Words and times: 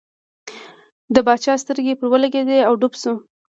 د 1.13 1.15
باچا 1.27 1.53
سترګې 1.63 1.93
پر 1.99 2.05
ولګېدې 2.11 2.59
او 2.67 2.73
ډوب 2.81 2.93
شو. 3.01 3.13